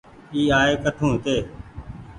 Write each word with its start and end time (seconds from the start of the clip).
اي 0.33 0.41
آئي 0.59 0.73
ڪٺون 0.83 1.09
هيتي۔ 1.13 1.35